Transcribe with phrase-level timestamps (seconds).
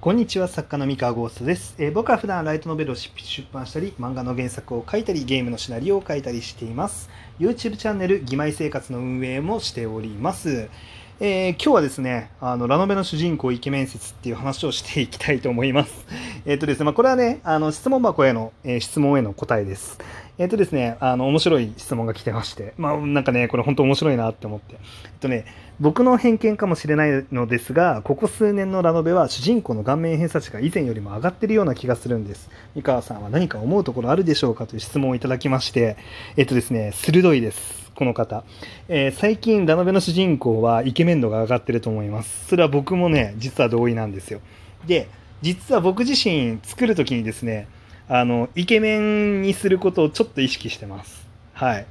[0.00, 3.12] こんにちは作家の三河ゴーストです、えー僕は普段ライトノベルを出
[3.52, 7.10] 版したり漫画の原作を書いたりゲームのシナリオを書いたりしています。
[7.40, 10.70] YouTube チャンネル「義妹生活」の運営もしております。
[11.20, 16.06] えー今日はですねあのラノベの主人公イケメン説っていう話をしていきたいと思います。
[16.46, 19.98] えっとですね、まあ、これはねあの質問箱への、えー質問への答えです。
[20.38, 22.72] えっとですねあの面白い質問が来てまして。
[22.76, 24.74] まあなんかねこれ本当面白いなって思って。
[24.74, 24.80] えっ
[25.18, 25.44] とね
[25.80, 32.48] 僕の偏見かもしれないのですがここ数年のラノベは主人公の顔面偏差値が以前よりも上がってるような気がするんです。
[32.76, 35.96] 三河さんは何か思うところあるでしょうかという質問をいただきまして。
[36.36, 37.87] えっとですね鋭いです。
[37.98, 38.44] この方、
[38.88, 42.46] えー最近ラノベの主人公はイケメン度が上がってると思います。
[42.46, 44.40] それは僕もね実は同意なんですよ。
[44.86, 45.08] で
[45.42, 47.66] 実は僕自身作る時にですね
[48.08, 51.26] あのイケメンにすることをちょっと意識してます。
[51.54, 51.86] はい。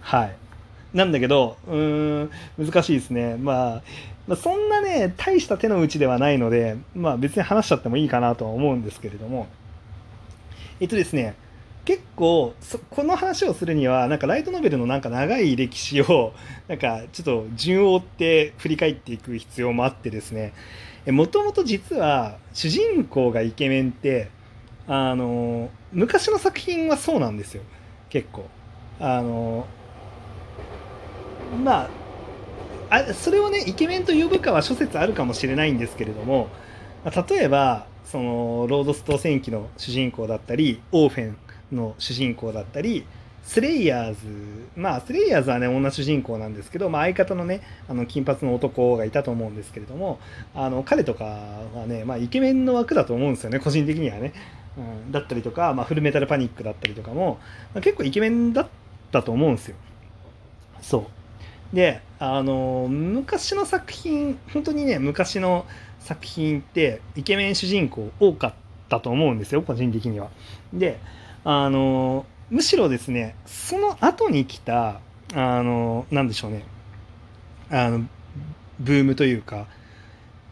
[0.00, 0.36] はい。
[0.94, 3.82] なんだけどうーん難しいですね、まあ、
[4.26, 9.48] まあそんなね大した手の内ではないのでまあ別に話しちゃってもいいかなとは思うんですけれども。
[10.80, 11.34] えっとですね
[11.84, 16.32] 結構そこの話をするにはなんかライトノベルのなんか長い歴史を
[16.68, 20.52] なんかちょっと順を追って振り返っていく必要もあってですね。
[21.06, 24.28] もともと実は主人公がイケメンって
[24.86, 27.62] あの昔の作品はそうなんですよ。
[28.08, 28.46] 結構。
[29.00, 29.66] あの
[31.64, 31.88] ま
[32.88, 36.48] ああそれをねイケメンと呼ぶかは諸説あるかもしれないんですけれども
[37.04, 41.36] 例えばそのロードストー戦記の主人公だったりオーフェン
[41.72, 43.04] の主人公だったり
[43.44, 44.18] スレイヤーズ
[44.76, 50.20] まあスレイヤーズはね女主人公なんですけど、まあ、相方のねあの金髪の男がいたと思うんですけれども
[50.54, 54.32] あの彼とかはね、まあ、イケメンの枠だと思うんですよね個人的にはね、
[54.76, 57.40] うん、だったりとか、まあ、フルメタルパニックだったりとかも、
[57.74, 58.68] まあ、結構イケメンだっ
[59.10, 59.76] たと思うんですよ。
[60.80, 61.06] そう。
[61.76, 65.64] であの昔の作品本当にね昔の
[66.00, 68.54] 作品ってイケメン主人公多かっ
[68.88, 70.28] たと思うんですよ個人的には。
[70.72, 71.00] で
[71.44, 75.00] あのむしろですねその後に来た
[75.34, 76.64] あのなんでしょうね
[77.70, 78.06] あの
[78.78, 79.66] ブームというか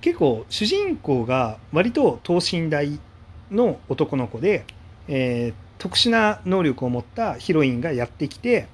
[0.01, 2.99] 結構主人公が割と等身大
[3.51, 4.65] の男の子で、
[5.09, 8.69] えー特殊な能力を持ったヒロインがやってきて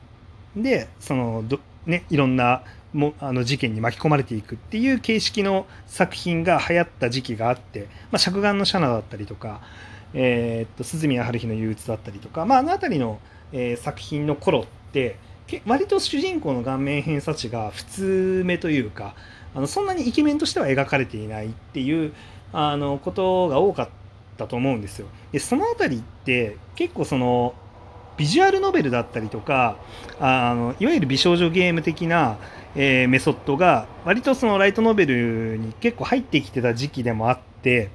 [0.56, 1.44] でその、
[1.86, 9.60] ね、いろんなもあの事件に巻き込まれていくっていう形式の作品が流行った時期があって「まあ、尺眼のシャナ」だったりとか
[10.14, 13.18] 「えーっと鈴宮春日の憂鬱」だったりとか、まあ、あの辺りの、
[13.52, 15.16] えー作品の頃って
[15.66, 19.14] 割と主人公の顔面偏差値が普通目というか
[19.54, 22.12] あのそんなにイケメンとしては描かれていないっていう
[22.52, 23.88] あのことが多かっ
[24.36, 25.06] たと思うんですよ。
[25.32, 27.54] でその辺りって結構その
[28.16, 29.76] ビジュアルノベルだったりとか
[30.18, 32.38] あのいわゆる美少女ゲーム的な、
[32.74, 37.90] えーメソッドが割とそのライトノベルに結構入ってきてた時期でもあって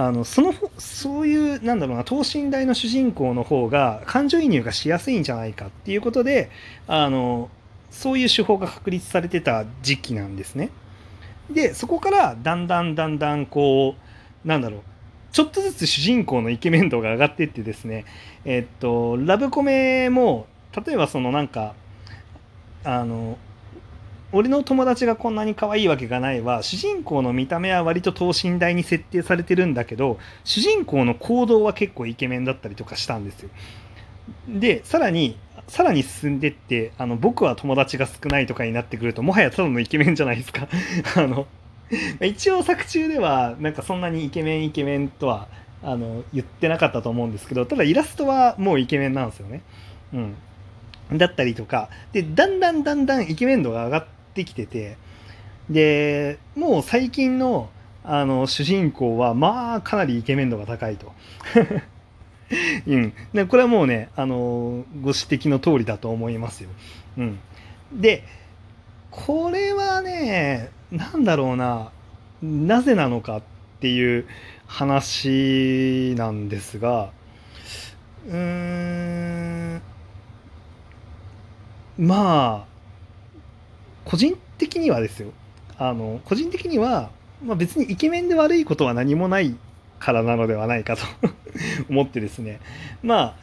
[0.00, 6.52] あのそのそういうなんだろうな等身大の主人公の方が感情移入がしやすいんじゃないかっていうことで
[6.86, 7.50] あの
[7.90, 10.70] そういう手法が確立されてた時期なんですね。
[11.50, 13.96] でそこからだんだんだんだんこ
[14.44, 14.80] うなんだろう
[15.32, 18.04] ちょっとずつ主人公のイケメン度が上がっていってですね
[18.44, 20.46] えっとラブコメも
[20.86, 21.74] 例えばそのなんか
[22.84, 23.36] あの
[24.30, 33.50] 俺の友達がこんなに可愛いわけがないは主人公の見た目は割と等身大に設定されてるんだけど主人公の行動は結構イケメンだったりとかしたんですよ。
[34.46, 35.38] でさらに
[35.68, 40.68] さらに進んでってあの僕は友達が少ないとかになってくるともはやただのイケメンじゃないですか。
[41.16, 41.46] あの
[42.20, 45.48] 一応作中ではなんかそんなにイケメンイケメンとは
[45.82, 49.62] あの言ってなかったと思うんですけどただイラストはもうイケメンなんですよね。
[50.12, 54.96] うん、だったりとかでだんだんだんだんイケメン度が上がってきてて
[55.70, 57.70] でもう最近の
[58.04, 61.12] あの主人公はまあかなりイケメン度が高いと。
[62.86, 66.70] うん、でこれはもうねあのご指摘の通りだと思いますよ。
[67.18, 67.38] うん、
[67.92, 68.24] で
[69.10, 71.90] これはねなんだろうな
[72.42, 73.42] なぜなのかっ
[73.80, 74.26] ていう
[74.66, 77.10] 話なんですが
[78.26, 78.36] うー
[79.76, 79.82] ん
[81.98, 82.67] まあ
[84.08, 85.32] 個人的にはですよ。
[85.76, 87.10] あの個人的には、
[87.44, 89.54] まあ、別にイケメンで悪いことは何もない
[90.00, 91.02] からなのではないかと
[91.90, 92.58] 思ってですね。
[93.02, 93.34] まあ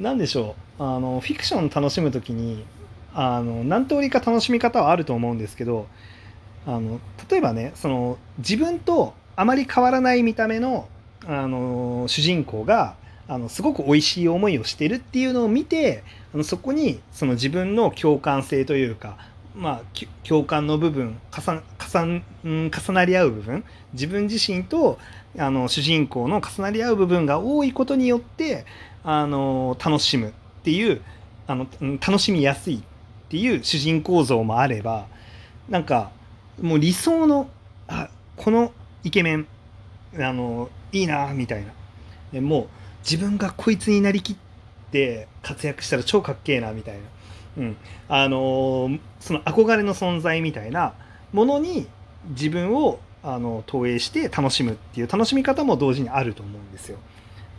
[0.00, 0.82] なんでしょう。
[0.82, 2.64] あのフィクション楽しむ時に
[3.12, 5.86] あの何通りか楽しみ方はあると思うんですけど
[6.66, 7.00] あの
[7.30, 10.88] 例えばねその自分とあまり変わらない見た目の
[11.26, 12.94] あの主人公が
[13.26, 16.02] あのすごく美味しい思いをしてるっていうのを見て
[16.32, 19.18] あのそこにその自分の共感性というか
[19.58, 19.82] まあ、
[20.22, 25.00] 共感の部分重重重なり合う部分自分自身と
[25.36, 28.64] あの主人公の重なり合う部分が多いことによって
[29.02, 30.32] あの楽しむっ
[30.62, 31.02] ていう
[31.48, 32.80] あの楽しみやすいっ
[33.28, 35.06] ていう主人公像もあれば
[35.68, 36.12] なんか
[36.62, 37.50] もう理想の
[37.88, 38.72] あこの
[39.02, 39.46] イケメン
[40.20, 41.72] あのいいなみたいな。
[42.32, 42.68] でもう
[43.00, 44.36] 自分がこいつになりきっ
[44.92, 47.00] て活躍したら超かっけえなみたいな、
[47.58, 47.76] うん、
[48.08, 50.94] あのその憧れの存在みたいな
[51.32, 51.88] ものに
[52.30, 56.98] 自分をあの投影して楽しむっていう楽しみ方も同時にあると思うんですよ。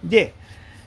[0.03, 0.33] で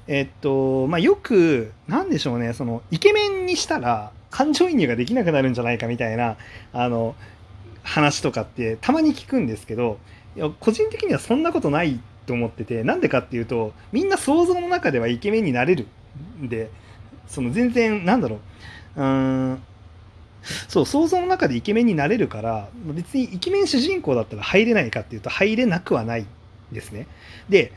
[0.08, 6.36] えっとまあよくなんでしょうねそのイケメンにしたら感情移入ができなくなるんじゃないかみたいな
[6.72, 7.14] あの
[7.82, 9.98] 話とかってたまに聞くんですけど
[10.36, 15.86] いや個人的にはそんなことないと思っててなんでかっていうとみんな想像の中ではイケメンになれる
[16.40, 16.70] んで
[17.26, 18.40] その全然なんだろう
[18.96, 19.62] うん
[20.68, 26.26] そう想像の中でイケメンになれるから別にイケメン主人公だったら入れないかっていうと入れなくはない
[26.72, 27.06] ですね。
[27.48, 27.72] で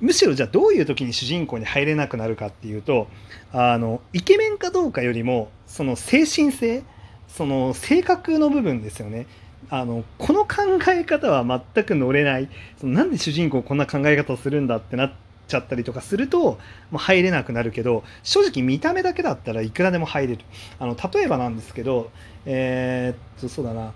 [0.00, 3.08] むしろじゃあどういう時に主人公に入れなくなるかっていうと
[3.52, 6.82] あのイケメンかどうかよりもその精神性
[7.26, 9.26] その性格の部分ですよね。
[9.70, 12.48] あのこの考え方は全く乗れない
[12.80, 15.12] そのなんで主人公こんな考え方をするんだってなっ
[15.48, 16.58] ちゃったりとかするとも
[16.94, 20.44] う入れなくなるけど正直見た目だけだったらいくらでも入れる。
[20.78, 22.10] あの例えばなんですけど
[22.46, 23.92] えー、っとそうだな。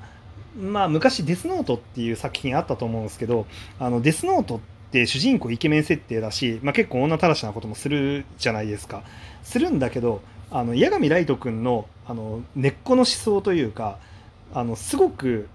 [0.61, 3.47] まあ昔デスノートっていう作品あったと思うんですけど
[3.79, 4.61] あのデスノートっ
[4.91, 9.03] て主人公イケメン設定だし、まあ、結構女たらしなこともするじゃないですか。
[9.43, 10.21] するんだけど
[10.51, 13.99] あの八神ライト君のあの根っこの思想というか
[14.53, 15.49] あのすごく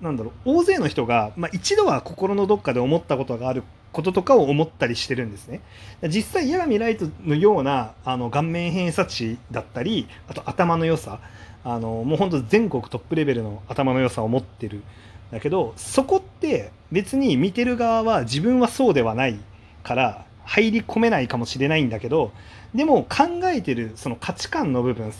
[0.00, 5.60] なんだろう大勢の人が、まあ、一度は心のどっかで思ったことがあることとかを思ったりしてるんですね。
[6.08, 11.20] 実際八神ライトのようなあの顔面偏差値だったりあと頭の良さ。
[11.62, 14.82] あのもうほんと全国トップレベルの頭の良さを持ってる
[15.30, 19.38] だけどそこって別に見てる側は自分はそうではない
[19.82, 22.32] から入り込めないかもしれないんだけど
[22.74, 25.12] でも考えてるその価値観の部分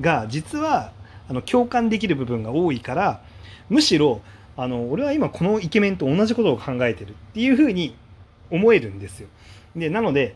[0.00, 0.92] が実は
[1.28, 3.20] あの共感できる部分が多いから
[3.68, 4.20] むしろ
[4.56, 7.96] あの俺は今このイケメンと同じことを考えてるっていうふうに
[8.50, 9.28] 思えるんですよ。
[9.74, 10.34] でなので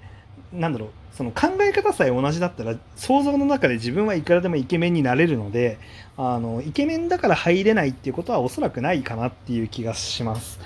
[0.53, 5.79] なんだろうその考え方さえ同じだったら想像の中で自分はいくらでもイケメンになれるので
[6.17, 10.61] あのイケメンだから入れないっていうことはおそらくないかなっていう気がします。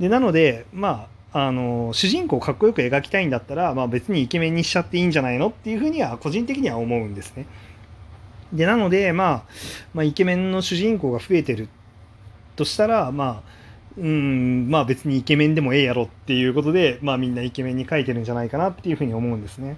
[0.00, 7.46] でなのでまああの主人公をかっこよく描きたいんだったら、まあ、別にイケメンにしちゃっていいんじゃないのっていうふうには個人的には思うんですね。
[8.52, 9.42] でなので、まあ、
[9.94, 11.68] まあイケメンの主人公が増えてる
[12.54, 13.54] としたらまあ
[13.96, 19.76] うんまあ別にイケメンでもええやろっていうことで、まあ、みんなイケメンに書いてるんじゃないかなっていうふうに思うんですね。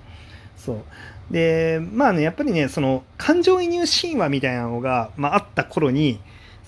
[0.56, 0.82] そう
[1.30, 6.20] でまあねやっぱりねその感情移入神話みたいなのが、まあ、あった頃に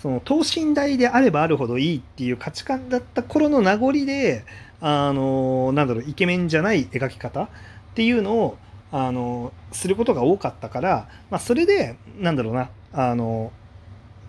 [0.03, 4.45] その等身大であればあるほどいいっていう価値観だった頃の名残で
[4.81, 7.49] あのなんだろうイケメンじゃない描き方っ
[7.95, 8.59] ていうのを
[8.93, 13.53] あのすることが多かったから、まあ、それでなんだろうなあの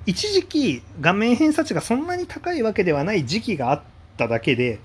[0.10, 3.82] 一時期顔面偏差値がそんなに高いわけではない時期があっ
[4.18, 4.80] ただけで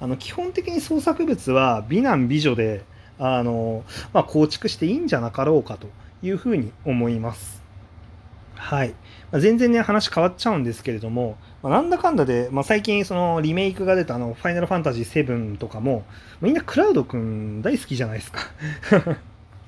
[0.00, 2.84] あの基本的に創作物は美男美女で
[3.18, 5.88] あの、まあ、構築していいんじゃなかろうかと
[6.22, 7.62] いうふうに思います。
[8.54, 8.90] はい。
[9.30, 16.04] まあ、全然ね、話変わっちゃうんですけれども、まあ、なんだかんだで、まあ、最近そのリメイクが出たあの、ファイナルファンタジー7とかも、
[16.42, 18.40] みんなクラウドくん大好きじゃないですか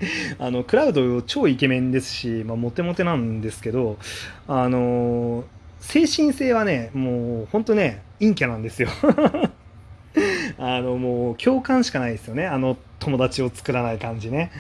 [0.38, 3.98] あのクラウド超イケメンですし、まあ、モテモテなんですけど
[4.46, 5.44] あの
[5.80, 8.88] 精神性はねもうほんとね陰キャなんですよ。
[10.58, 12.46] あのもう共感しかないですよね。
[12.46, 14.50] あの友達を作らない感じね。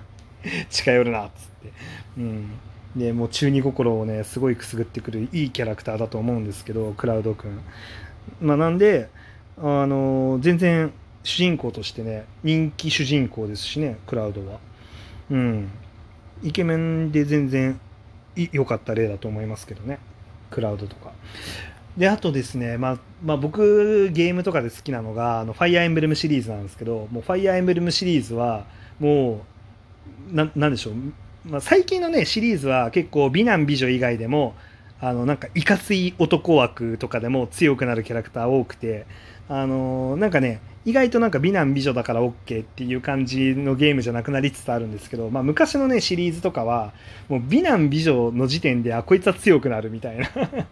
[0.70, 1.72] 近寄るなっつって。
[2.18, 2.50] うん。
[2.96, 7.60] でもう中二心をねすごいくすぐってくるいいキャラクターだと思うんですけどクラウドくん
[8.40, 9.10] まあなんで
[9.58, 10.92] あの全然
[11.26, 14.60] 主人公としてね人気主人公ですしねクラウドは。
[15.30, 15.70] うん。
[16.44, 17.80] イケメンで全然
[18.52, 19.98] 良かった例だと思いますけどね
[20.50, 21.12] クラウドとか。
[21.96, 28.66] であとですね、まあ、まあ、僕ゲームとかで好きなのがあのファイアーエンブレムシリーズなんですけどもうファイアーエンブレムシリーズは
[29.00, 29.40] も
[30.30, 30.94] うなんでしょう、
[31.46, 34.54] まあ、最近のねシリーズは結構美男美女以外でも
[35.00, 39.06] あのなんかいかつい男枠とかでも強くなるキャラクター多くて
[39.48, 46.92] あのなんかね意外となんか美男美女だから OK っていう感じのゲームじゃなくなりつつあるんですけど、まあ、昔のねシリーズとかは
[47.28, 50.30] もう美男美女の時点であこいつは強くなるみたいな。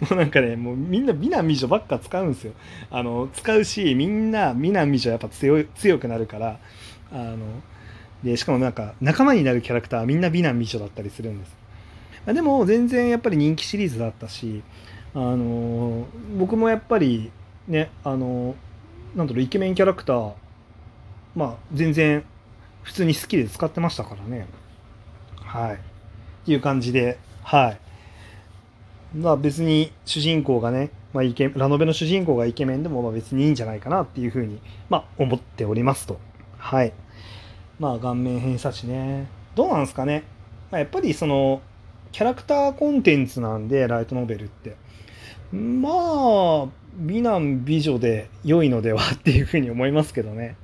[0.00, 2.52] もうなんかねもうみんな美男美女ばっか使うんですよ。
[2.90, 6.58] あの使うしみんな美男美女やっぱ強強くなるから。
[7.10, 7.38] あの
[8.22, 11.56] でしかもなんか仲間になるキャラクターはみんな美男美女だったりするんです。
[12.26, 14.62] までも全然やっぱり人気シリーズだったし
[15.14, 16.06] あの
[16.38, 17.30] 僕もやっぱり
[17.66, 18.54] ねあの
[19.14, 20.32] なんだろうイケメンキャラクター
[21.34, 22.24] まあ全然
[22.82, 24.46] 普通に好きで使ってましたからね。
[25.36, 25.74] はい。
[25.74, 25.78] っ
[26.46, 27.80] ていう感じではい。
[29.16, 36.18] まあ別に主人公がね、まあ、イケラノベの主人公がイケメンでもまあ別にいいんじゃないかなっていうふうに、まあ、思っておりますと。
[36.58, 36.92] はい。
[37.78, 39.28] まあ顔面偏差値ね。
[39.54, 40.24] どうなんですかね、
[40.70, 41.62] まあ、やっぱりその
[42.12, 44.76] キャラクターコンテンツなんでライトノベルって。
[45.52, 46.66] まあ
[46.98, 50.56] 美男美女で良いのではっていうふうに思いますけどね。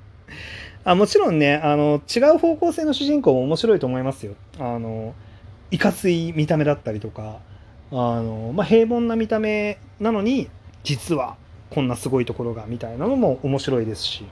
[0.84, 4.34] あもちろんねあの違う方向性の主人公も面白いと思いますよ。
[4.58, 5.14] あの
[5.70, 7.38] いかつい見た目だったりとか
[7.90, 10.50] あの、まあ、平凡な見た目なのに
[10.82, 11.36] 実は
[11.70, 14.24] こんなすごいところがみたいなのも面白いですし。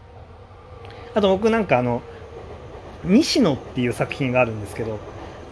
[1.14, 2.02] あと僕なんかあの
[3.04, 4.98] 西野っていう作品があるんですけど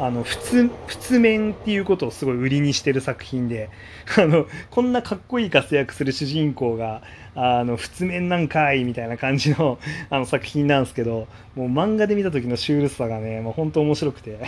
[0.01, 3.69] あの普通普通面っていうことをすごい売りにしてる作品で
[4.17, 7.03] あのこんなかっこいい活躍する主人公が
[7.35, 9.79] あの普通面なんかいみたいな感じの
[10.09, 14.39] あの作品なんですけどもう漫画で見た時のシュールさがねもう本当面白くて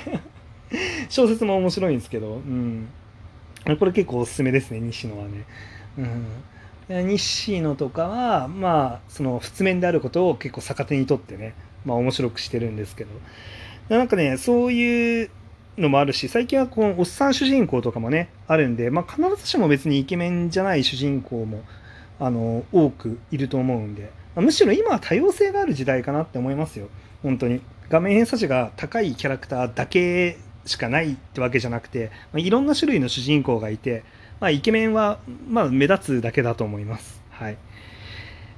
[1.10, 2.88] 小説も面白いんですけど、うん、
[3.78, 5.44] これ結構おすすめですね西野はね。
[6.88, 11.52] うん、西野とかはまあその普通面であることを結構逆手にとってね
[11.84, 13.10] まあ面白くしてるんですけど。
[13.88, 15.30] なんかねそういう
[15.78, 21.62] のもあるし最近はこのおっさん主人公とかもねあるんで、まあ、必ずしも別にイケメンじゃない主人公も
[22.20, 26.88] あの多くいると思うんで、まあ、むしろ今は多様性がある時代かなって思いますよ。
[27.22, 27.60] 本当に。
[27.88, 34.04] 画面偏差値が高いキャラクターだけしかないってわけじゃなくて、まあ、いろんな種類の主人公がいて、
[34.40, 37.20] まあ、イケメンは、ま、目立つだけだと思います。
[37.30, 37.58] はい。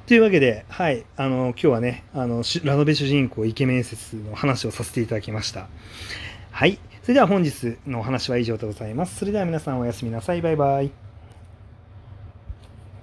[0.06, 5.68] というわけで、はい、あの今日はねあのラノベ主人公イケメン説の話をさせていただきました。
[6.50, 6.78] はい。
[7.04, 9.16] それでは本日のお話は以上でございます。
[9.16, 10.40] それでは皆さんおやすみなさい。
[10.40, 11.03] バイバイ。